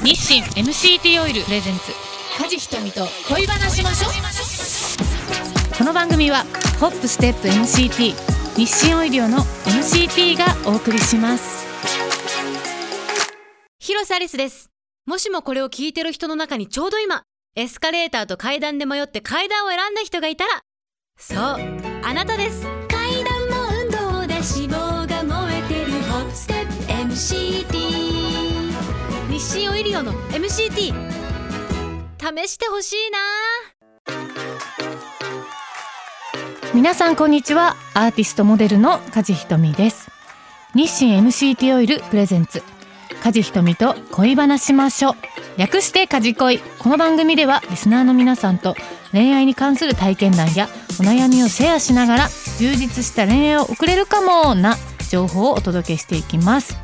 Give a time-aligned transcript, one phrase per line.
[0.00, 1.92] 日清 MCT オイルプレゼンツ。
[2.38, 4.12] 梶ひとみと恋話しましょう。
[5.76, 6.44] この番組は
[6.78, 8.14] ホップステップ MCT
[8.56, 11.66] 日清オイリオの MCT がお送りします。
[13.80, 14.70] 広瀬アリスです。
[15.04, 17.24] もしもこれを聞いてる人の中にちょうど今
[17.56, 20.60] エスカレーターと階段で迷って階段を選んだ人がいたら
[21.18, 21.38] そう
[22.04, 22.64] あなたです。
[22.88, 23.90] 階段の運
[24.22, 27.67] 動で脂肪が燃えてるホップステップ MCT
[29.78, 30.92] イリオの MCT
[32.18, 33.18] 試してほしいな。
[36.74, 37.76] 皆さんこんにちは。
[37.94, 40.10] アーティストモデルの梶ひとみです。
[40.74, 42.64] 日清 MCT オイルプレゼンツ。
[43.22, 45.14] 梶ひとみと恋話しましょう。
[45.58, 46.58] 略して梶恋。
[46.58, 48.74] この番組ではリスナーの皆さんと
[49.12, 50.68] 恋愛に関する体験談や
[51.00, 54.74] お悩みをシェアしながら充実した恋愛を送れるかもな
[55.08, 56.76] 情報をお届けしていきます。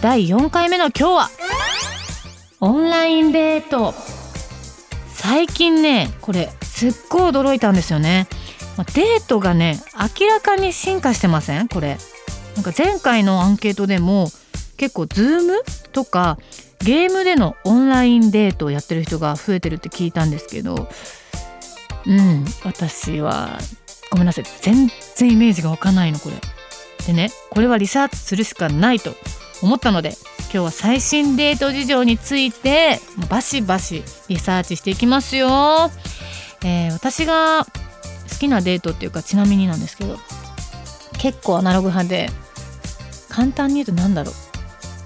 [0.00, 1.43] 第4回目の今日は
[2.64, 3.92] オンラインデート。
[5.12, 8.26] 最近ねこれすっごい驚いたんですよね。
[8.94, 9.78] デートがね
[10.18, 11.68] 明らかに進化してません？
[11.68, 11.98] これ。
[12.56, 14.28] なんか前回のアンケートでも
[14.78, 15.62] 結構ズーム
[15.92, 16.38] とか
[16.78, 20.88] ゲームでのオンラインデートをやってる人が増えてるって聞いたんですけど
[22.06, 23.58] うん私は
[24.10, 24.44] ごめんなさい。
[24.62, 26.36] 全然イメージが湧かないのこれ。
[27.06, 29.12] でねこれはリサーチするしかないと
[29.62, 30.16] 思ったので
[30.54, 35.48] 今日は最新デート事情についてバシバシリサーチしていきますよ、
[36.64, 40.16] えー私が好きなデートっていうかちなみになんですけど
[41.18, 42.28] 結構アナログ派で
[43.28, 44.34] 簡単に言うと何だろう。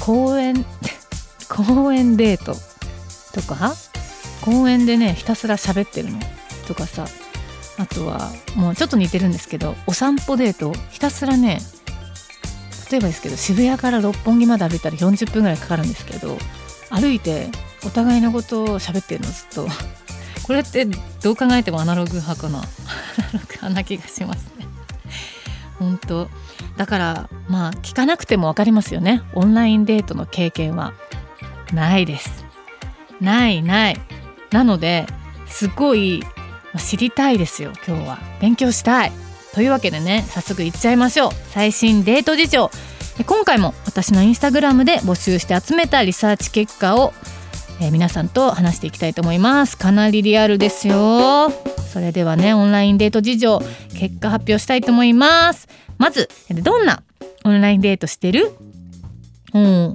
[0.00, 0.64] 公園
[1.50, 2.56] 公園デート
[3.32, 3.74] とか
[4.42, 6.20] 公園でねひたすら喋ってるの
[6.68, 7.04] とかさ。
[7.78, 11.58] あとはもうちょっと似てるんですけどお散歩デートひたすらね
[12.92, 16.36] 例えばですけど渋谷から六本木まで歩いたら40分ぐらいかかるんですけど
[16.90, 17.48] 歩いて
[17.86, 19.66] お互いのことを喋ってるのずっと
[20.42, 22.66] これってどう考えてもアナログ派かなアナ
[23.32, 24.66] ログ派な気がしますね。
[25.78, 26.28] 本当。
[26.76, 29.22] だからまあ聞かなくても分かりますよね。
[29.34, 30.92] オンラインデートの経験は。
[31.72, 32.44] ないです。
[33.20, 34.00] ないない。
[34.50, 35.06] なので
[35.46, 36.22] すごい
[36.76, 38.18] 知りたいですよ今日は。
[38.40, 39.12] 勉強したい。
[39.54, 41.30] というわけでね早速いっちゃいましょう。
[41.50, 42.70] 最新デート事情。
[43.26, 47.12] 今回も私のインスタグラムで募集して集めたリサーチ結果を、
[47.80, 49.76] え皆さんと話していきたいと思います。
[49.76, 51.50] かなりリアルですよ。
[51.92, 53.60] それではねオンラインデート事情
[53.98, 55.68] 結果発表したいと思います。
[55.98, 57.02] まずどんな
[57.44, 58.52] オンラインデートしてる？
[59.52, 59.94] うん。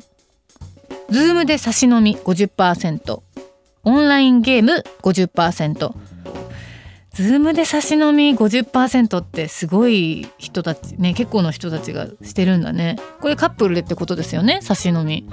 [1.09, 3.21] ズームで差し飲み50%
[3.83, 5.93] オンラインゲーム50%
[7.17, 12.97] ズームで差し飲み50%ってすごい人たちね結構の人たちがしてるんだね。
[13.21, 14.59] これカップルでってことですよね？
[14.61, 15.27] 差し飲み。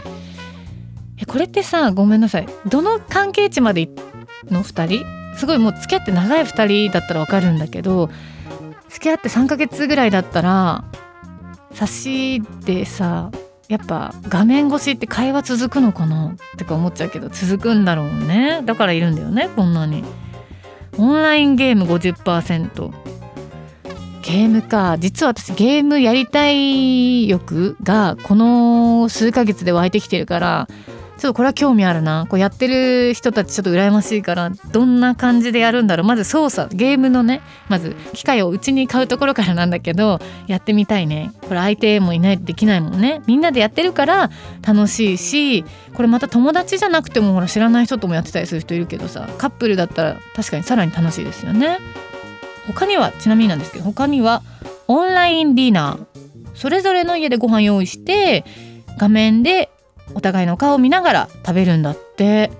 [1.19, 2.47] えこれってさごめんなさい。
[2.71, 3.91] どの関係値まで
[4.50, 5.05] の？2人？
[5.37, 8.09] すごいもう付き合って長い2人だったらわかるんだけど
[8.89, 10.87] 付き合って3ヶ月ぐらいだったら
[11.75, 13.31] 差しでさ
[13.69, 16.28] やっぱ画面越しって会話続くのかな？
[16.28, 18.62] ってか思っちゃうけど続くんだろうね。
[18.65, 20.03] だからいるんだよねこんなに。
[20.97, 22.91] オンラインゲーム50%
[24.22, 24.97] ゲームか。
[24.99, 30.69] 実は私ゲームやりたい欲がこの数ヶ月で湧いてきてるから
[31.16, 32.26] ちょっとこれは興味あるな。
[32.28, 36.06] こうやってる人たちちょっと羨ましいからどんな感じでやるんだろう。
[36.06, 41.32] まず操作ゲームのねまず機械をうちに買うところからなんだけどやってみたいね。
[41.42, 43.22] これ相手もいないとできないもんね。
[43.26, 44.30] みんなでやってるから
[44.66, 45.64] 楽しいし
[45.94, 51.78] これまた友達じゃなくてもほら知らない人ともやってたりする人いるけどさカップルだったら確かにさらに楽しいですよね。
[52.66, 54.42] 他にはちなみになんですけど他には
[54.88, 56.06] オンラインディナー。
[56.54, 58.44] それぞれの家でご飯用意して
[58.96, 59.70] 画面で
[60.12, 62.50] お互いの顔を見ながら食べるんだって。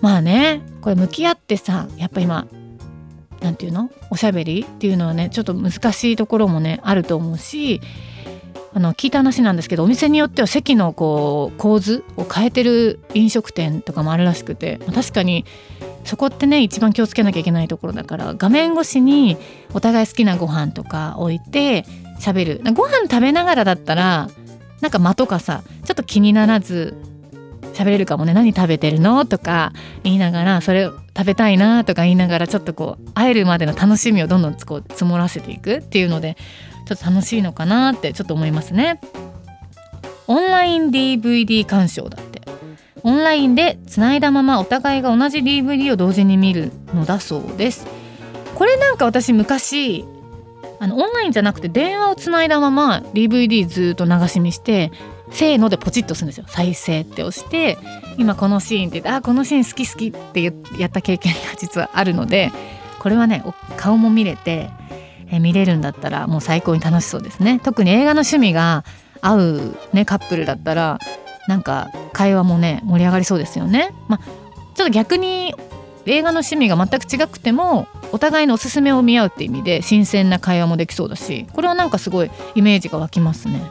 [0.00, 2.46] まあねこれ向き合ってさやっぱ今
[3.42, 3.90] なんていうの？
[4.10, 7.82] おしゃべりっていうのはねちょっと難しいところもねあると思うし
[8.72, 15.44] あの聞いた話なんですけどお店によっては席のこう構図を変えてる飲食店とかもあるらしくてまあ確かに
[16.04, 19.36] そこってね一番気をつけなきゃいけないところだから画面越しに
[19.74, 21.84] お互い好きなご飯とか置いて
[22.20, 22.72] 喋る。
[22.72, 24.30] ご飯食べながらだったら
[24.80, 26.96] なんか間とかさちょっと気にならず
[27.74, 28.34] 喋れるかもね。
[28.34, 29.24] 何食べてるの？
[29.26, 29.72] とか
[30.02, 36.36] 言いながらそれを食べたいなとか言いながらちょっとこう会えるまでの楽しみをどんどんこう積もらせていくっていうので
[36.86, 39.00] ちょっと楽しいのかなってちょっと思いますね。
[40.26, 42.40] オンライン DVD 鑑賞だって。
[43.02, 47.86] オンラインでつないだままお互いが同じ DVD を同時に見るのだそうです。
[48.54, 50.04] これなんか私昔
[50.80, 54.90] あのオンラインじゃなくて電話をつないだまま DVD ずっと流し見して
[55.30, 57.78] せーのでポチッとするんですよ再生って押して
[58.16, 62.50] 今このシーンってあこのシーン好き好きってやった経験が 実はあるので
[62.98, 63.44] これはね
[63.76, 64.70] 顔も見れて
[65.30, 68.84] え見れるんだったらもう最高に楽しそうですね特に映画の趣味が
[69.20, 70.98] 合う、ね、カップルだったら
[71.46, 73.92] なんか会話もね盛り上がりそうですよね。
[74.08, 74.24] まあ、
[74.74, 75.54] ちょっと逆に
[76.10, 83.62] 映画の趣味が全く違くてもお互いのおすすめを見合うって意味で新鮮な会話もできそうだしこれはなんかすごいイメージが湧きますね。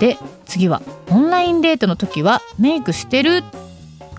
[0.00, 0.16] で
[0.46, 3.44] 次はオンラインデートの時はメイクしてる？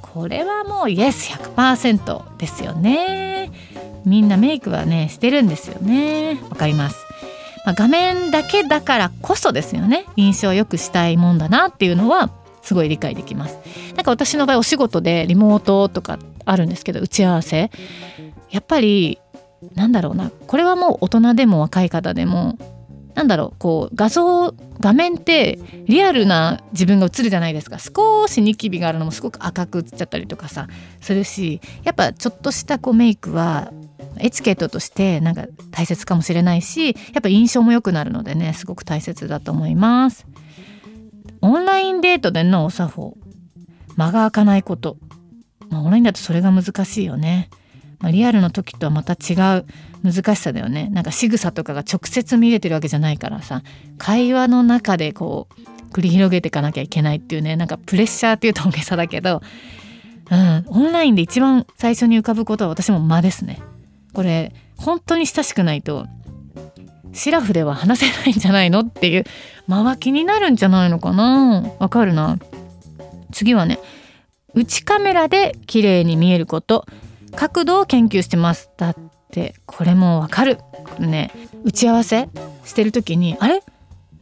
[0.02, 3.52] これはもうイエス100%ですよね。
[4.06, 6.40] みんなメイクはねしてるんですよね。
[6.50, 6.98] わかります、
[7.66, 10.06] まあ、画面だけだからこそですよね。
[10.16, 12.30] 印象を良くしたいもんだなっていうのは
[12.62, 13.58] すごい理解できます。
[13.96, 17.72] なんか私の場合お仕事でリモートとかあるんですけど打ち合わせ。
[18.50, 19.20] やっぱり
[19.76, 20.32] なんだろうな。
[20.48, 22.58] これはもう大人でも若い方でも
[23.16, 23.60] なんだろう。
[23.60, 27.78] こう画像画面ってリアルな自分が映るじゃないですか。
[27.80, 30.68] 少しニキビがあるのもすごく赤く映っちゃったりとかさ
[31.00, 33.72] するしやっぱちょっとしたこうメイクは
[34.20, 40.26] エチケットとしてなんか大切かもしれないしやっぱ印象も良くなるのでねすごく大切だと思います。
[41.42, 43.18] オンラインデートでのお作法
[43.96, 44.98] 間が空かないこと、
[45.74, 47.50] まあ、オンラインだとそれが難しいよね、
[48.00, 49.66] まあ、リアルの時とはまた違う
[50.04, 50.90] 難しさだよね。
[50.92, 53.64] なんか仕草とかが直接見れてるわけじゃないからさ。
[53.98, 57.56] 会話の中でこう繰り広げていかなきゃいけないっていうね。
[57.56, 59.42] なんかプレッシャーっていうと大げさだけど、
[60.30, 63.62] うん、オンラインで一番最初に浮かぶことは私も間ですね。
[64.14, 66.06] これ本当に親しくないと
[67.14, 69.24] シラフでは話せないんじゃないのっていう
[69.68, 71.64] 間は気になるんじゃないのかな。
[71.80, 72.38] わかるな。
[73.32, 73.80] 次はね
[74.54, 76.86] 内カメラで綺麗に見えること。
[77.36, 78.70] 角度を研究してます。
[78.78, 78.96] だっ
[79.32, 80.58] てこれもわかる。
[80.58, 81.32] これね
[81.64, 82.30] 打ち合わせ
[82.64, 83.64] してる時にあれ？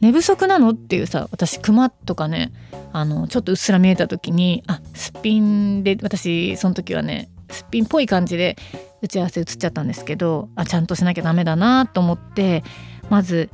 [0.00, 0.70] 寝不足なの？
[0.70, 2.52] っていうさ私クマとかね
[2.92, 8.56] あのちょっとうっすら見えた時にあすっぴんで私その時はねすっぴんっぽい感じで
[9.02, 12.64] 打ち合わせ映っちゃったんですけどあちゃんとしなきゃダメだなと思って
[13.10, 13.50] まず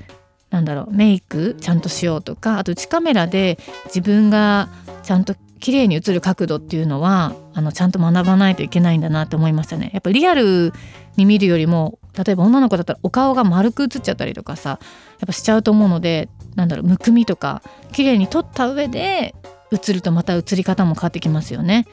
[0.51, 4.69] なんだろうメイクちゃんとしようとかあと内カメラで自分が
[5.03, 9.91] ちゃんと綺麗に映る角度っていうのはあのちゃんと学ばないといけないんだなって思いましたね。
[9.93, 10.73] やっぱリアル
[11.17, 14.77] に見るよりも例えば女の子だったらお顔が丸く映っちゃったりとかさや
[15.25, 17.63] っぱしちゃうと思うのでなんだろうむくみとか
[17.93, 19.35] 綺麗に撮った上で
[19.73, 21.87] 映るとまた映り方も変わってきますよね。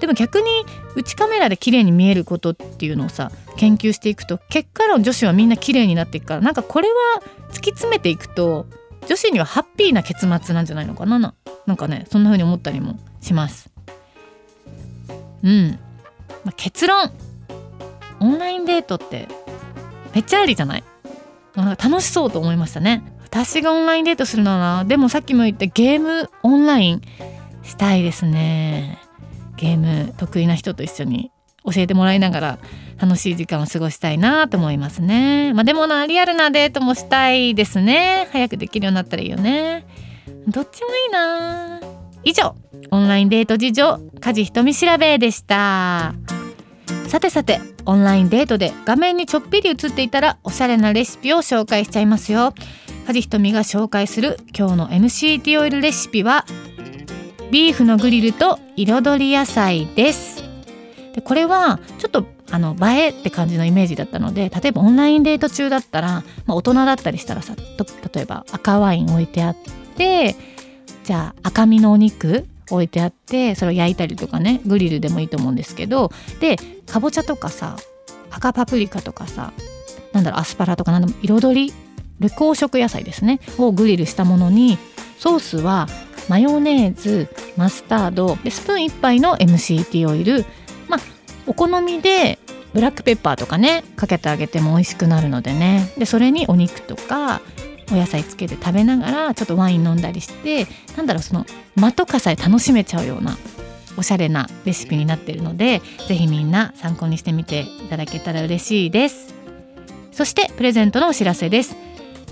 [0.00, 0.46] でも逆に
[0.96, 8.66] 内カメラで綺麗に見えることっていうのをさ研究していくと結果論女子はみんな綺麗になっていくからなんかこれは突き詰めていくと
[9.08, 11.18] 女子にはハッピーな結末なんじゃないのかな？
[11.18, 13.70] なんかねそんな風に思ったりもします。
[15.42, 15.78] うん、
[16.44, 17.10] まあ、結論。
[18.20, 19.26] オンラインデートって
[20.14, 20.84] めっちゃありじゃない？
[21.56, 23.02] なんか楽しそうと思いましたね。
[23.24, 27.02] 私がオンラインデートするのはなでもさっきも言ったゲームオンライン
[27.62, 28.98] したいですね。
[29.56, 31.32] ゲーム得意な人と一緒に
[31.64, 32.58] 教えてもらいながら
[33.02, 35.52] 楽しい時間を過ごしたいなと思いますね。
[35.54, 38.28] まあ、でもなリアルなデートもしたいですね。
[38.30, 39.84] 早くできるようになったらいいよね。
[40.46, 41.80] どっちもいいな。
[42.22, 42.54] 以上
[42.92, 46.14] オンラインデート事情家事ひとみ調べでした。
[47.08, 52.54] さてさてオンラインデートで画面にちょっぴり映っていたらおしゃれなレシピを紹介しちゃいますよ。
[53.06, 56.46] 家事ひとみが紹介する今日の MCT オイルレシピは
[57.50, 60.44] ビーフのグリルと彩り野菜です
[61.14, 67.56] でこれはちょっとあの映えって感じのイメージだったので例えばオンラインデート中だったら、まあ、大人だったりしたらさ
[68.14, 69.56] 例えば赤ワイン置いてあっ
[69.96, 70.36] て
[71.02, 76.56] じゃあ赤身のお肉置いてあってそれを焼いたりとかねグリルでもいいと思うんですけどで
[76.86, 77.76] かぼちゃとかさ
[78.30, 79.52] 赤パプリカとかさ
[80.12, 81.72] なんだろうアスパラとか何でも彩り
[82.20, 84.78] 緑黄色野菜ですねをグリルしたものに
[85.18, 85.88] ソースは
[86.28, 90.44] マヨネーズマスタードでスプーン1杯の MCT オイル
[90.88, 91.00] まあ
[91.46, 92.38] お好みで
[92.72, 95.92] ブラックペッパーとかねかけてあげても美味しくなるのでね。
[95.98, 97.40] でそれにお肉とか
[97.90, 101.44] お野菜つけて食べながらちょっとワイン飲んだりしてなんだろうその
[101.76, 103.36] 間とかさえ楽しめちゃうような
[103.96, 109.34] おしゃれなレシピになっているので是非みんな参考にしてみていただけたら嬉しいです。
[110.12, 111.76] そしてプレゼントのお知らせです。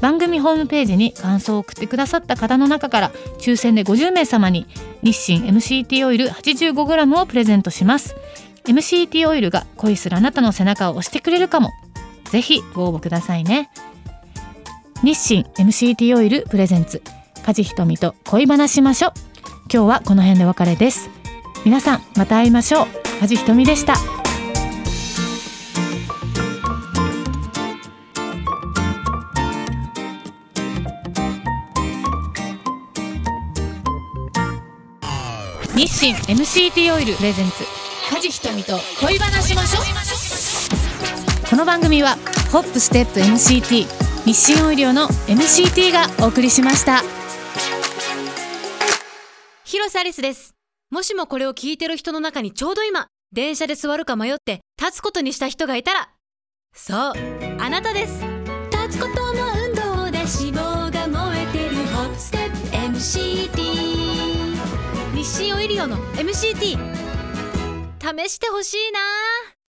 [0.00, 4.66] 番組ホームページに感想を送ってくださった方の中から抽選で50名様に
[5.02, 8.16] 日清 MCT オイル 85g をプレゼントします。
[8.67, 11.71] MCT オイルが恋するあなたの背中を押してくれるかも。
[12.25, 13.71] ぜひご応募くださいね。
[15.02, 17.02] 日清 MCT オイルプレゼンツ
[17.43, 19.12] 梶ひとみと恋話しましょう。
[19.73, 21.11] 今日はこの辺でお別れです。
[21.64, 22.87] 皆さんまた会いましょう。
[23.21, 23.95] 梶ひとみでした。
[35.75, 37.89] 日清 MCT オイルプレゼンツ。
[38.11, 41.49] 梶ひとみと恋話しましょう。
[41.49, 42.17] この番組は
[42.50, 43.87] ホップステップ MCT
[44.26, 47.02] 日清オイリオの MCT がお送りしました。
[49.64, 50.55] 広瀬アリスです。
[50.90, 56.09] もしもこれを聞いてる人の中にちょうど今電車で座るか迷って立つことにした人がいたら。
[56.75, 57.12] そう
[57.61, 58.25] あなたです。
[58.73, 63.55] 立つことの運動で脂肪が燃えてるホップステップ MCT
[65.14, 67.10] 日清オイリオの MCT
[68.11, 69.50] 試してほしいな。